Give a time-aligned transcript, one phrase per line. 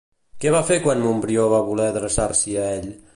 [0.45, 2.93] Què va fer quan Montbrió va voler adreçar-s'hi a ell?